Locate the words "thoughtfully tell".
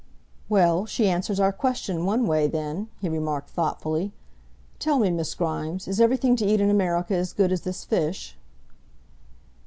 3.51-4.97